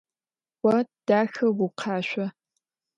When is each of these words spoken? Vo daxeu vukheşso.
Vo 0.61 0.73
daxeu 1.07 1.49
vukheşso. 1.57 2.25